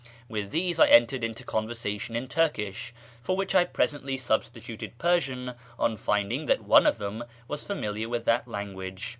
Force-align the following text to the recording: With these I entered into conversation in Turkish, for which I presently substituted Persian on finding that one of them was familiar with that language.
With 0.27 0.49
these 0.49 0.79
I 0.79 0.87
entered 0.87 1.23
into 1.23 1.43
conversation 1.43 2.15
in 2.15 2.27
Turkish, 2.27 2.91
for 3.21 3.35
which 3.35 3.53
I 3.53 3.65
presently 3.65 4.17
substituted 4.17 4.97
Persian 4.97 5.53
on 5.77 5.95
finding 5.95 6.47
that 6.47 6.63
one 6.63 6.87
of 6.87 6.97
them 6.97 7.23
was 7.47 7.63
familiar 7.67 8.09
with 8.09 8.25
that 8.25 8.47
language. 8.47 9.09